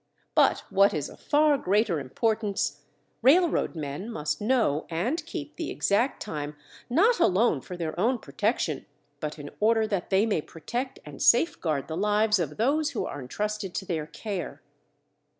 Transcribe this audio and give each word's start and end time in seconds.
But 0.33 0.61
what 0.71 0.95
is 0.95 1.09
of 1.11 1.19
far 1.19 1.59
greater 1.59 1.99
importance, 1.99 2.81
railroad 3.21 3.75
men 3.75 4.09
must 4.09 4.41
know 4.41 4.87
and 4.89 5.23
keep 5.27 5.57
the 5.57 5.69
exact 5.69 6.23
time 6.23 6.55
not 6.89 7.19
alone 7.19 7.61
for 7.61 7.77
their 7.77 7.99
own 7.99 8.17
protection 8.17 8.87
but 9.19 9.37
in 9.37 9.51
order 9.59 9.85
that 9.85 10.09
they 10.09 10.25
may 10.25 10.41
protect 10.41 10.97
and 11.05 11.21
safeguard 11.21 11.87
the 11.87 11.95
lives 11.95 12.39
of 12.39 12.57
those 12.57 12.89
who 12.89 13.05
are 13.05 13.21
entrusted 13.21 13.75
to 13.75 13.85
their 13.85 14.07
care. 14.07 14.63